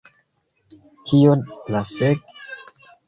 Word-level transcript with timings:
Kio 1.11 1.35
la 1.77 1.83
fek? 1.93 2.27